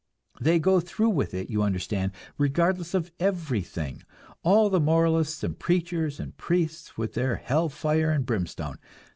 They 0.39 0.57
go 0.57 0.79
through 0.79 1.11
with 1.11 1.35
it, 1.35 1.51
you 1.51 1.61
understand, 1.61 2.13
regardless 2.39 2.95
of 2.95 3.11
everything 3.19 4.01
all 4.41 4.67
the 4.71 4.79
moralists 4.79 5.43
and 5.43 5.59
preachers 5.59 6.19
and 6.19 6.35
priests 6.37 6.97
with 6.97 7.13
their 7.13 7.35
hell 7.35 7.69
fire 7.69 8.09
and 8.09 8.25
brimstone. 8.25 8.79